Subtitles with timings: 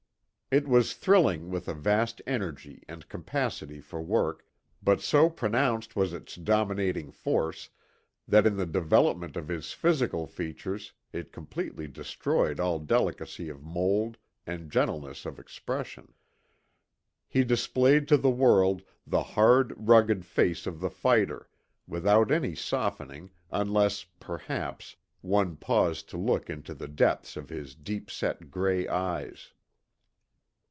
[0.53, 4.45] It was thrilling with a vast energy and capacity for work,
[4.83, 7.69] but so pronounced was its dominating force,
[8.27, 14.17] that in the development of his physical features it completely destroyed all delicacy of mould
[14.45, 16.13] and gentleness of expression.
[17.29, 21.47] He displayed to the world the hard, rugged face of the fighter,
[21.87, 28.11] without any softening, unless, perhaps, one paused to look into the depths of his deep
[28.11, 29.53] set gray eyes.